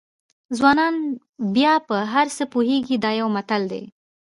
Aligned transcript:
ځوانان 0.57 0.95
بیا 1.55 1.73
په 1.87 1.95
هر 2.13 2.27
څه 2.37 2.43
پوهېږي 2.53 2.95
دا 3.03 3.11
یو 3.21 3.27
متل 3.35 3.61
دی. 3.71 3.83